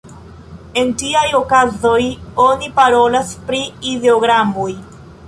En 0.83 0.87
tiaj 1.01 1.25
okazoj 1.39 2.01
oni 2.47 2.71
parolas 2.79 3.35
pri 3.51 3.61
ideogramoj. 3.93 4.71